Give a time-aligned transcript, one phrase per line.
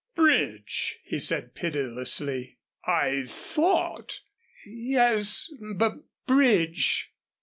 [0.15, 2.57] "Bridge!" he said, pitilessly,
[2.87, 4.21] "I thought"
[4.65, 7.13] "Yes bub bridge."